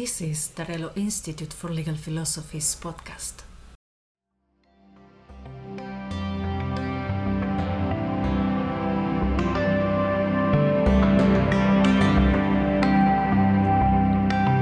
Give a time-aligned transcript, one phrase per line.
[0.00, 3.42] This is Tarelo Institute for Legal Philosophy's podcast.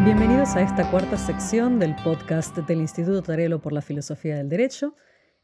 [0.07, 4.97] Bienvenidos a esta cuarta sección del podcast del Instituto Tarelo por la Filosofía del Derecho.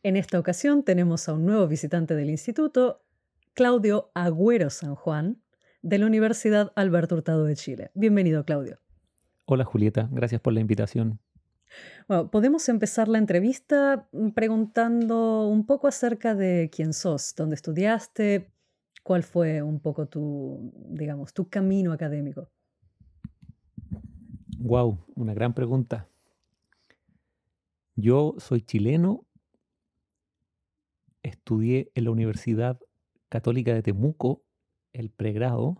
[0.03, 3.05] En esta ocasión tenemos a un nuevo visitante del instituto,
[3.53, 5.43] Claudio Agüero San Juan,
[5.83, 7.91] de la Universidad Alberto Hurtado de Chile.
[7.93, 8.82] Bienvenido, Claudio.
[9.55, 10.09] Hola, Julieta.
[10.11, 11.21] Gracias por la invitación.
[12.09, 18.51] Bueno, podemos empezar la entrevista preguntando un poco acerca de quién sos, dónde estudiaste,
[19.03, 22.49] cuál fue un poco tu, digamos, tu camino académico.
[24.57, 26.09] Wow, una gran pregunta.
[27.95, 29.27] Yo soy chileno,
[31.23, 32.81] estudié en la Universidad
[33.29, 34.45] Católica de Temuco
[34.95, 35.77] el pregrado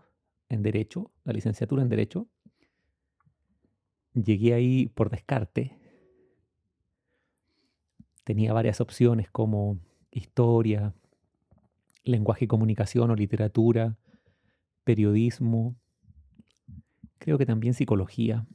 [0.49, 2.27] en Derecho, la licenciatura en Derecho.
[4.13, 5.77] Llegué ahí por descarte.
[8.23, 9.79] Tenía varias opciones como
[10.11, 10.93] historia,
[12.03, 13.97] lenguaje y comunicación o literatura,
[14.83, 15.75] periodismo,
[17.17, 18.45] creo que también psicología.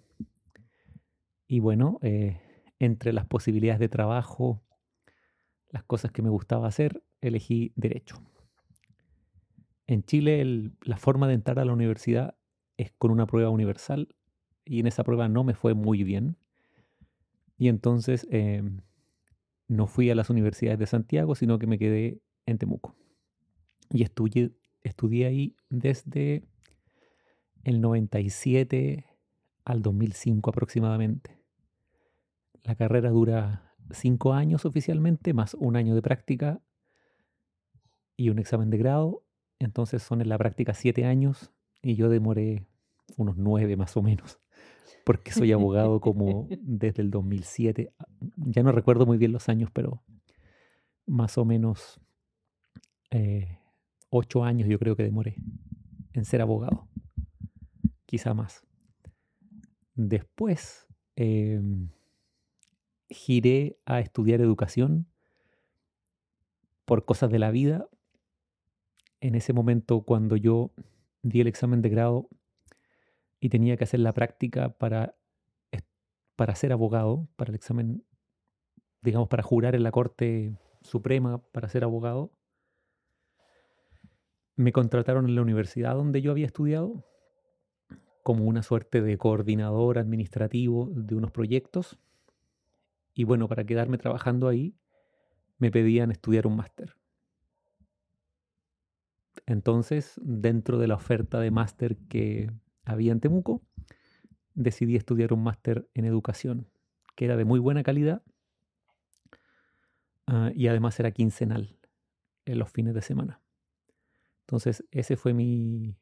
[1.47, 2.41] Y bueno, eh,
[2.79, 4.63] entre las posibilidades de trabajo,
[5.71, 8.23] las cosas que me gustaba hacer, elegí derecho.
[9.87, 12.37] En Chile la forma de entrar a la universidad
[12.77, 14.15] es con una prueba universal
[14.69, 16.37] y en esa prueba no me fue muy bien.
[17.57, 18.81] Y entonces em,
[19.67, 22.95] no fui a las universidades de Santiago, sino que me quedé en Temuco.
[23.91, 24.53] Y estudié,
[24.83, 26.45] estudié ahí desde
[27.65, 29.07] el 97
[29.65, 31.39] al 2005 aproximadamente.
[32.63, 36.61] La carrera dura cinco años oficialmente, más un año de práctica
[38.17, 39.25] y un examen de grado.
[39.59, 42.67] Entonces son en la práctica siete años y yo demoré
[43.17, 44.39] unos nueve más o menos,
[45.05, 47.93] porque soy abogado como desde el 2007.
[48.37, 50.03] Ya no recuerdo muy bien los años, pero
[51.07, 52.01] más o menos
[53.11, 53.59] eh,
[54.11, 55.37] ocho años yo creo que demoré
[56.13, 56.89] en ser abogado,
[58.07, 58.67] quizá más.
[59.95, 60.87] Después...
[61.17, 61.89] Em,
[63.11, 65.07] giré a estudiar educación
[66.85, 67.89] por cosas de la vida.
[69.21, 70.73] En ese momento, cuando yo
[71.23, 72.29] di el examen de grado
[73.41, 75.17] y tenía que hacer la práctica para,
[76.37, 78.05] para ser abogado, para el examen,
[79.03, 82.33] digamos, para jurar en la Corte Suprema para ser abogado,
[84.57, 87.05] me contrataron en la universidad donde yo había estudiado
[88.23, 91.99] como una suerte de coordinador administrativo de unos proyectos
[93.15, 94.77] y bueno, para quedarme trabajando ahí,
[95.59, 96.95] me pedían estudiar un máster.
[99.45, 102.53] Entonces, dentro de la oferta de máster que
[102.89, 103.63] había en Temuco,
[104.55, 106.69] decidí estudiar un máster en educación,
[107.17, 108.23] que era de muy buena calidad
[110.27, 111.79] ah, y además era quincenal
[112.45, 113.41] en los fines de semana.
[114.41, 115.97] Entonces, ese fue mi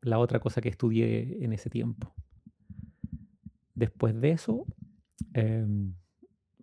[0.00, 2.14] la otra cosa que estudié en ese tiempo.
[3.74, 4.66] Después de eso,
[5.32, 5.94] em,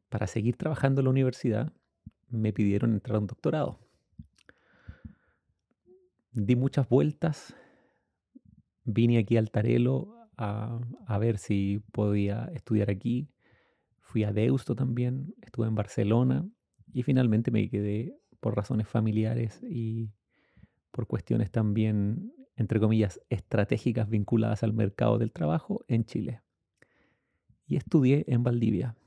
[0.10, 1.74] para seguir trabajando en la universidad,
[2.30, 3.80] me pidieron entrar a un doctorado.
[6.32, 7.56] Di muchas vueltas,
[8.84, 13.30] vine aquí al Tarelo a, a, ver si podía estudiar aquí.
[14.00, 16.50] Fui a Deusto también, estuve en Barcelona
[16.94, 20.10] y finalmente me quedé por razones familiares y
[20.92, 26.42] por cuestiones también, entre comillas, estratégicas vinculadas al mercado del trabajo en Chile.
[27.66, 28.98] Y estudié en Valdivia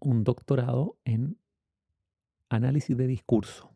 [0.00, 1.38] un doctorado en
[2.48, 3.70] análisis de discurso,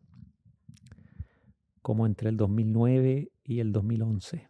[1.82, 4.48] como entre el 2009 y el 2011.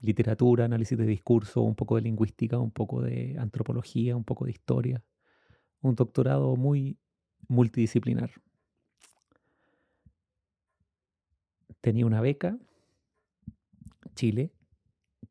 [0.00, 4.52] Literatura, análisis de discurso, un poco de lingüística, un poco de antropología, un poco de
[4.52, 5.02] historia.
[5.80, 6.98] Un doctorado muy
[7.48, 8.30] multidisciplinar.
[11.80, 12.58] Tenía una beca,
[14.14, 14.52] Chile,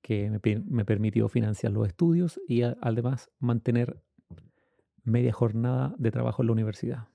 [0.02, 4.02] que me, permitió financiar los estudios y además mantener
[5.04, 7.08] media jornada de trabajo en la universidad.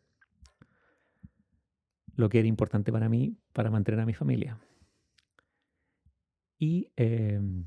[2.16, 4.58] Lo que era importante para mí para mantener a mi familia.
[6.60, 7.66] Y em,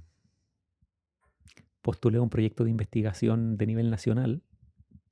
[1.82, 4.42] postulé un proyecto de investigación de nivel nacional,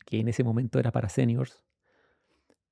[0.06, 1.66] que en ese momento era para seniors,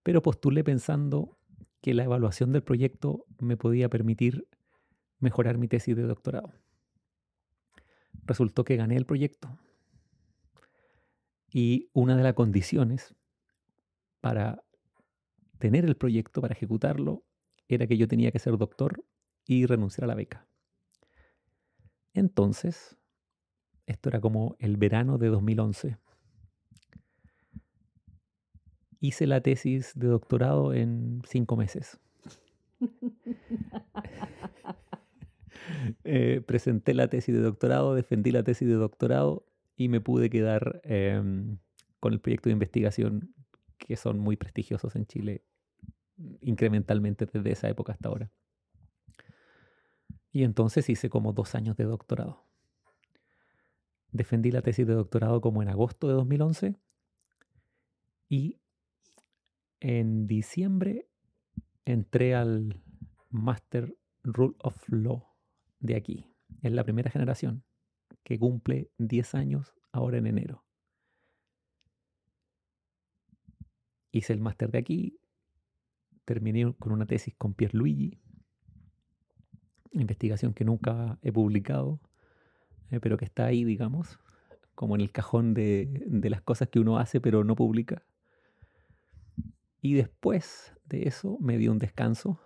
[0.04, 1.38] pero postulé pensando
[1.82, 4.48] que la evaluación del proyecto me podía permitir
[5.20, 6.54] mejorar mi tesis de doctorado
[8.30, 9.58] resultó que gané el proyecto.
[11.52, 13.16] Y una de las condiciones
[14.22, 14.64] para
[15.58, 17.24] tener el proyecto, para ejecutarlo,
[17.68, 19.04] era que yo tenía que ser doctor
[19.46, 20.49] y renunciar a la beca.
[22.14, 22.98] Entonces,
[23.86, 25.98] esto era como el verano de 2011.
[29.02, 32.00] Hice la tesis de doctorado en cinco meses.
[36.04, 39.46] Eh, presenté la tesis de doctorado, defendí la tesis de doctorado
[39.76, 41.58] y me pude quedar em,
[42.00, 43.34] con el proyecto de investigación
[43.78, 45.44] que son muy prestigiosos en Chile
[46.42, 48.32] incrementalmente desde esa época hasta ahora.
[50.32, 52.46] Y entonces hice como dos años de doctorado.
[54.12, 56.76] Defendí la tesis de doctorado como en agosto de 2011
[58.28, 58.60] y
[59.80, 61.08] en diciembre
[61.86, 62.82] entré al
[63.30, 65.28] Master Rule of Law
[65.80, 66.26] de aquí.
[66.62, 67.64] Es la primera generación
[68.24, 70.64] que cumple 10 años ahora en enero.
[74.12, 75.20] Hice el máster de aquí,
[76.26, 78.20] terminé con una tesis con Pierluigi,
[79.92, 82.00] investigación que nunca he publicado,
[82.92, 84.20] eh, pero que está ahí, digamos,
[84.76, 88.04] como en el cajón de, las cosas que uno hace pero no publica.
[89.82, 92.40] Y después de eso me di un descanso,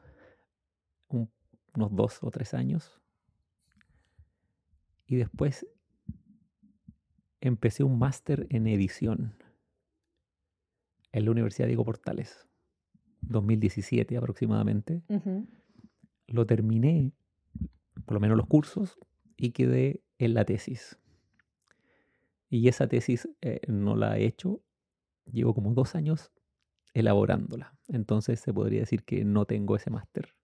[1.09, 2.99] unos dos o tres años.
[5.05, 5.67] Y después
[7.41, 9.35] empecé un máster en edición
[11.11, 12.47] en la Universidad Diego Portales.
[13.21, 15.01] 2017 aproximadamente.
[16.27, 17.11] Lo terminé,
[18.05, 18.97] por lo menos los cursos,
[19.37, 20.97] y quedé en la tesis.
[22.49, 24.61] Y esa tesis eh, no la he hecho,
[25.31, 26.31] llevo como dos años
[26.93, 27.75] elaborándola.
[27.87, 30.35] Entonces se podría decir que no tengo ese máster.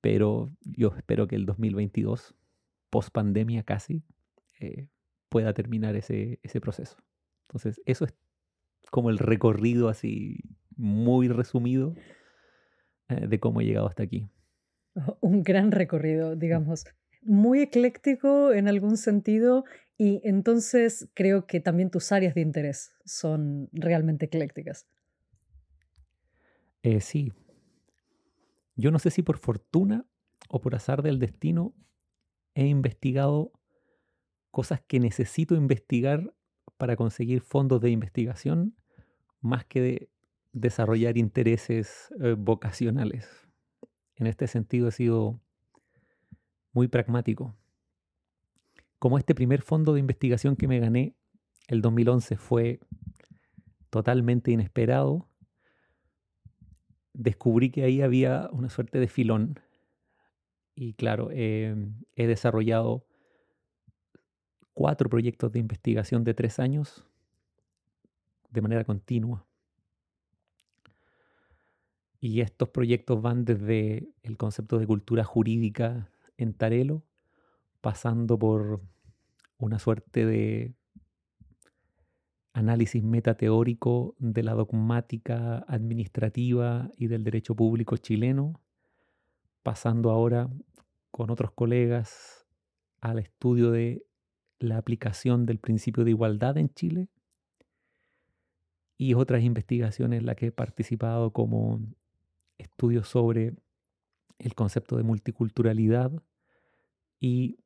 [0.00, 2.34] Pero yo espero que el 2022,
[2.90, 4.04] post pandemia casi,
[4.60, 4.88] eh,
[5.28, 6.96] pueda terminar ese, ese proceso.
[7.48, 8.14] Entonces, eso es
[8.90, 10.40] como el recorrido así
[10.76, 11.94] muy resumido
[13.08, 14.28] eh, de cómo he llegado hasta aquí.
[15.20, 16.84] Un gran recorrido, digamos,
[17.22, 19.64] muy ecléctico en algún sentido
[19.98, 24.86] y entonces creo que también tus áreas de interés son realmente eclécticas.
[26.82, 27.32] Eh, sí.
[28.76, 30.06] Yo no sé si por fortuna
[30.48, 31.74] o por azar del destino
[32.54, 33.52] he investigado
[34.50, 36.32] cosas que necesito investigar
[36.76, 38.76] para conseguir fondos de investigación
[39.40, 40.10] más que de
[40.52, 43.45] desarrollar intereses eh, vocacionales.
[44.16, 45.40] En este sentido he sido
[46.72, 47.54] muy pragmático.
[48.98, 51.14] Como este primer fondo de investigación que me gané
[51.68, 52.80] el 2011 fue
[53.90, 55.28] totalmente inesperado,
[57.12, 59.60] descubrí que ahí había una suerte de filón.
[60.74, 63.06] Y claro, em, he desarrollado
[64.74, 67.06] cuatro proyectos de investigación de tres años
[68.50, 69.46] de manera continua.
[72.28, 77.04] Y estos proyectos van desde el concepto de cultura jurídica en Tarelo,
[77.80, 78.80] pasando por
[79.58, 80.74] una suerte de
[82.52, 88.60] análisis metateórico de la dogmática administrativa y del derecho público chileno,
[89.62, 90.50] pasando ahora
[91.12, 92.44] con otros colegas
[93.00, 94.04] al estudio de
[94.58, 97.08] la aplicación del principio de igualdad en Chile
[98.98, 101.80] y otras investigaciones en las que he participado como
[102.58, 103.54] estudios sobre
[104.38, 106.12] el concepto de multiculturalidad
[107.18, 107.58] y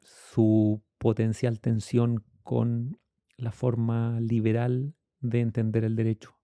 [0.00, 2.98] su potencial tensión con
[3.36, 6.36] la forma liberal de entender el derecho,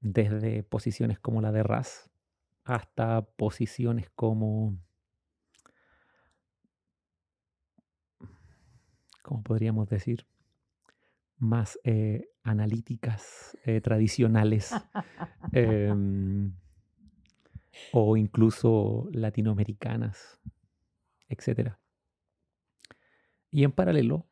[0.00, 2.10] desde posiciones como la de Ras
[2.64, 4.76] hasta posiciones como,
[9.22, 10.26] ¿cómo podríamos decir?
[11.42, 14.72] Más eh, analíticas eh, tradicionales
[15.52, 16.54] em,
[17.92, 20.40] o incluso latinoamericanas,
[21.28, 21.72] etc.
[23.50, 24.24] Y en paralelo,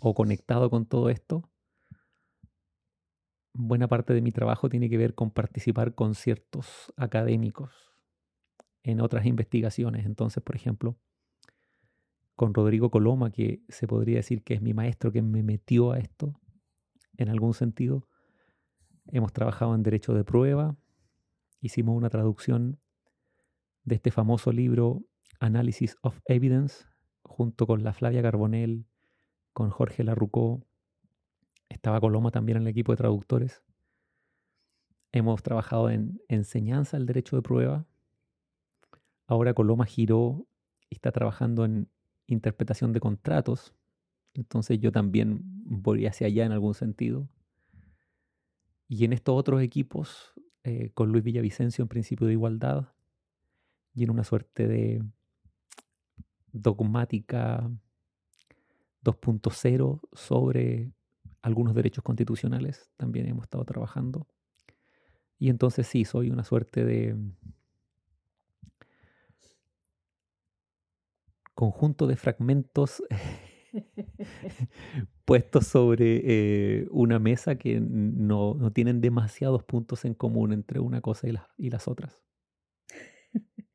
[0.00, 1.48] o conectado con todo esto,
[3.52, 7.94] buena parte de mi trabajo tiene que ver con participar con ciertos académicos
[8.82, 10.06] en otras investigaciones.
[10.06, 10.98] Entonces, por ejemplo,
[12.40, 15.98] con Rodrigo Coloma, que se podría decir que es mi maestro que me metió a
[15.98, 16.40] esto,
[17.18, 18.08] en algún sentido.
[19.08, 20.74] Hemos trabajado en derecho de prueba,
[21.60, 22.80] hicimos una traducción
[23.84, 25.04] de este famoso libro
[25.38, 26.86] Analysis of Evidence,
[27.24, 28.86] junto con la Flavia Carbonell,
[29.52, 30.64] con Jorge Larrucó,
[31.68, 33.62] estaba Coloma también en el equipo de traductores.
[35.12, 37.84] Hemos trabajado en enseñanza del derecho de prueba.
[39.26, 40.46] Ahora Coloma giró
[40.88, 41.90] y está trabajando en
[42.34, 43.74] interpretación de contratos.
[44.34, 47.28] Entonces yo también voy hacia allá en algún sentido.
[48.88, 50.32] Y en estos otros equipos,
[50.64, 52.92] eh, con Luis Villavicencio en principio de igualdad,
[53.94, 55.02] y en una suerte de
[56.52, 57.70] dogmática
[59.02, 60.92] 2.0 sobre
[61.42, 62.90] algunos derechos constitucionales.
[62.96, 64.26] También hemos estado trabajando.
[65.38, 67.16] Y entonces sí, soy una suerte de
[71.60, 73.02] conjunto de fragmentos
[75.26, 81.28] puestos sobre eh, una mesa que no, tienen demasiados puntos en común entre una cosa
[81.28, 82.22] y, y las otras.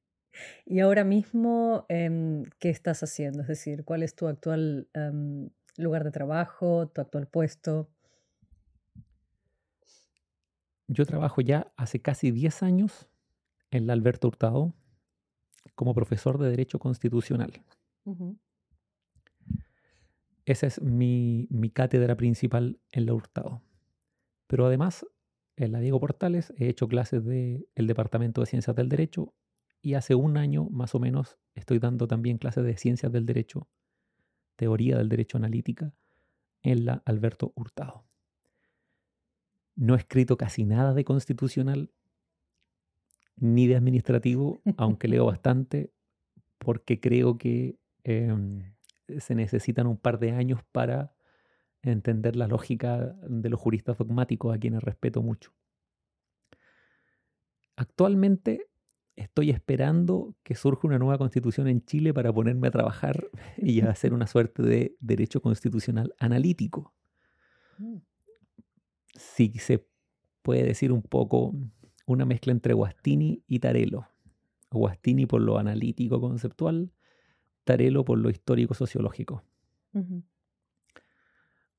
[0.65, 3.43] Y ahora mismo, em, ¿qué estás haciendo?
[3.43, 7.89] Es decir, ¿cuál es tu actual em, lugar de trabajo, tu actual puesto?
[10.87, 13.09] Yo trabajo ya hace casi 10 años
[13.71, 14.73] en la Alberto Hurtado
[15.73, 17.63] como profesor de Derecho Constitucional.
[20.45, 23.61] Esa es mi, cátedra principal en la Hurtado.
[24.47, 25.05] Pero además,
[25.55, 29.33] en la Diego Portales he hecho clases del Departamento de Ciencias del Derecho
[29.81, 33.67] y hace un año más o menos estoy dando también clases de Ciencias del Derecho,
[34.55, 35.93] Teoría del Derecho Analítica,
[36.61, 38.05] en la Alberto Hurtado.
[39.75, 41.91] No he escrito casi nada de constitucional
[43.37, 45.91] ni de administrativo, aunque leo bastante,
[46.57, 48.73] porque creo que em,
[49.19, 51.13] se necesitan un par de años para
[51.81, 55.53] entender la lógica de los juristas dogmáticos a quienes respeto mucho.
[57.75, 58.67] Actualmente
[59.15, 63.89] estoy esperando que surja una nueva constitución en Chile para ponerme a trabajar y a
[63.89, 66.93] hacer una suerte de derecho constitucional analítico.
[67.77, 67.97] Mm.
[69.13, 69.85] Si se
[70.41, 71.53] puede decir un poco
[72.05, 74.07] una mezcla entre Guastini y Tarelo.
[74.71, 76.91] Guastini por lo analítico conceptual
[77.63, 79.43] Tarelo por lo histórico sociológico.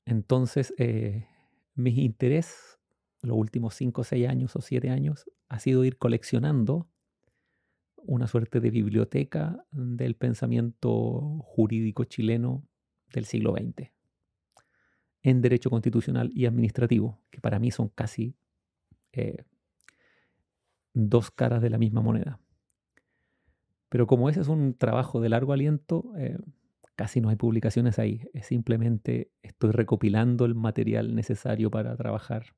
[0.05, 1.27] Entonces, eh,
[1.75, 2.79] mi interés
[3.21, 6.89] los últimos 5, 6 años o 7 años ha sido ir coleccionando
[7.95, 12.67] una suerte de biblioteca del pensamiento jurídico chileno
[13.13, 13.91] del siglo XX
[15.23, 18.35] en derecho constitucional y administrativo, que para mí son casi
[19.11, 19.43] eh,
[20.97, 22.39] dos caras de la misma moneda.
[23.89, 26.37] Pero como ese es un trabajo de largo aliento, eh,
[26.95, 28.27] casi no hay publicaciones ahí.
[28.33, 32.55] Es simplemente estoy recopilando el material necesario para trabajar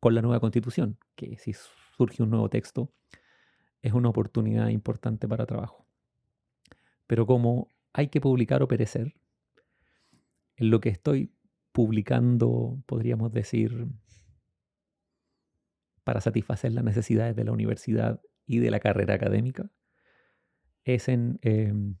[0.00, 1.52] con la nueva constitución, que si
[1.96, 2.90] surge un nuevo texto,
[3.82, 5.86] es una oportunidad importante para trabajo.
[7.06, 9.14] Pero como hay que publicar o perecer,
[10.56, 11.32] en lo que estoy
[11.72, 13.86] publicando, podríamos decir,
[16.08, 19.70] para satisfacer las necesidades de la universidad y de la carrera académica,
[20.82, 21.96] es en em,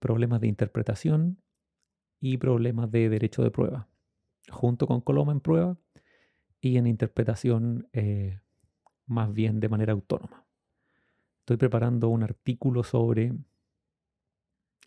[0.00, 1.40] problemas de interpretación
[2.18, 3.88] y problemas de derecho de prueba,
[4.50, 5.78] junto con Coloma en prueba
[6.60, 8.40] y en interpretación eh,
[9.06, 10.44] más bien de manera autónoma.
[11.38, 13.32] Estoy preparando un artículo sobre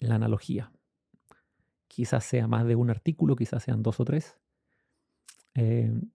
[0.01, 0.74] la analogía.
[1.88, 4.38] Quizás sea más de un artículo, quizás sean dos o tres.
[5.53, 6.12] Em,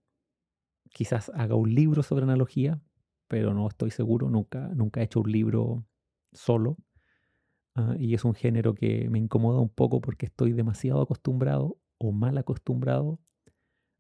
[0.93, 2.81] quizás haga un libro sobre analogía,
[3.29, 5.87] pero no estoy seguro, nunca, nunca he hecho un libro
[6.33, 6.77] solo.
[7.75, 12.13] Ah, y es un género que me incomoda un poco porque estoy demasiado acostumbrado o
[12.13, 13.21] mal acostumbrado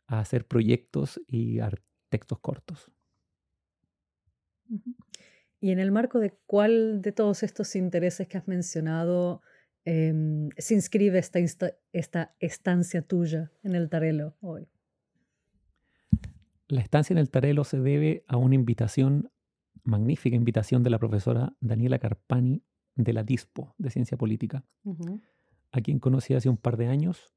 [0.07, 1.59] a hacer proyectos y
[2.09, 2.91] textos cortos.
[5.61, 9.43] Y en el marco de cuál de todos estos intereses que has mencionado
[9.85, 11.39] em, se inscribe esta,
[11.93, 14.69] esta estancia tuya en el Tarelo hoy?
[16.71, 19.33] La estancia en el Tarelo se debe a una invitación,
[19.83, 22.62] magnífica invitación de la profesora Daniela Carpani
[22.95, 24.65] de la DISPO, de Ciencia Política,
[25.73, 27.35] a quien conocí hace un par de años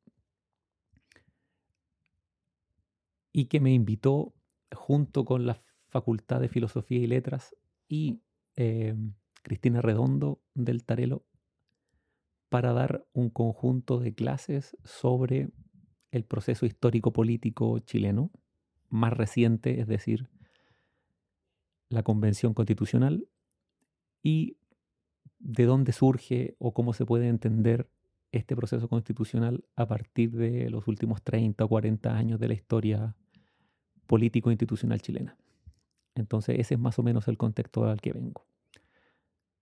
[3.32, 4.36] y que me invitó
[4.72, 7.56] junto con la Facultad de Filosofía y Letras
[7.88, 8.22] y
[8.56, 11.26] em, Cristina Redondo del Tarelo
[12.50, 15.50] para dar un conjunto de clases sobre
[16.12, 18.30] el proceso histórico-político chileno
[18.94, 20.30] más reciente, es decir,
[21.90, 23.28] la Convención Constitucional
[24.22, 24.58] y
[25.40, 27.90] de dónde surge o cómo se puede entender
[28.32, 33.16] este proceso constitucional a partir de los últimos 30 o 40 años de la historia
[34.06, 35.38] político-institucional chilena.
[36.16, 38.46] Entonces ese es más o menos el contexto al que vengo.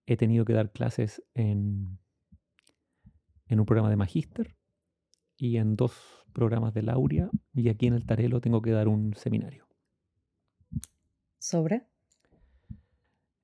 [0.06, 2.00] He tenido que dar clases en,
[3.48, 4.58] en un programa de magíster
[5.38, 9.14] y en dos programas de Lauria y aquí en el Tarelo tengo que dar un
[9.16, 9.68] seminario.
[11.40, 11.86] ¿Sobre?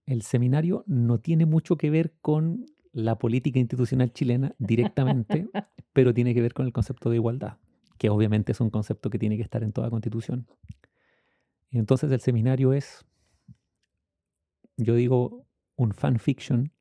[0.07, 5.47] el seminario no tiene mucho que ver con la política institucional chilena directamente,
[5.93, 7.57] pero tiene que ver con el concepto de igualdad,
[7.99, 10.47] que obviamente es un concepto que tiene que estar en toda constitución.
[11.71, 13.05] entonces el seminario es,
[14.77, 16.71] yo digo, un fanfiction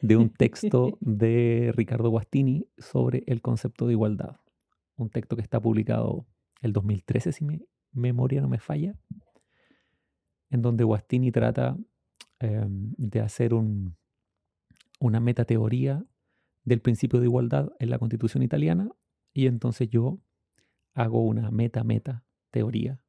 [0.00, 4.36] de un texto de Ricardo Guastini sobre el concepto de igualdad.
[4.96, 6.26] Un texto que está publicado
[6.62, 7.60] el 2013, si mi
[7.92, 8.94] memoria no me falla,
[10.50, 11.76] en donde Guastini trata
[12.38, 13.96] em, de hacer un,
[15.00, 16.04] una metateoría
[16.64, 18.90] del principio de igualdad en la constitución italiana
[19.32, 20.20] y entonces yo
[20.94, 23.00] hago una meta-meta teoría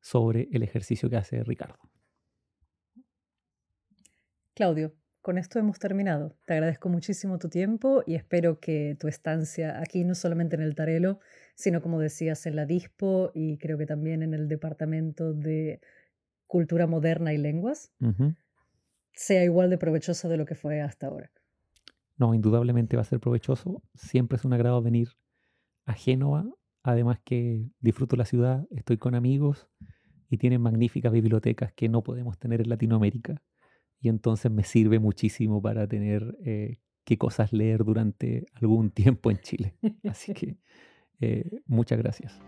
[0.00, 1.78] sobre el ejercicio que hace Ricardo.
[4.54, 4.94] Claudio,
[5.28, 6.34] con esto hemos terminado.
[6.46, 10.74] Te agradezco muchísimo tu tiempo y espero que tu estancia aquí, no solamente en el
[10.74, 11.20] Tarelo,
[11.54, 15.82] sino como decías, en la DISPO y creo que también en el Departamento de
[16.46, 17.92] Cultura Moderna y Lenguas,
[19.12, 21.30] sea igual de provechosa de lo que fue hasta ahora.
[22.16, 23.82] No, indudablemente va a ser provechoso.
[23.96, 25.10] Siempre es un agrado venir
[25.84, 26.46] a Génova.
[26.82, 29.68] Además que disfruto la ciudad, estoy con amigos
[30.30, 33.42] y tienen magníficas bibliotecas que no podemos tener en Latinoamérica
[34.00, 39.38] y entonces me sirve muchísimo para tener eh, qué cosas leer durante algún tiempo en
[39.38, 39.74] Chile.
[40.04, 40.56] Así que
[41.20, 42.38] eh, muchas gracias.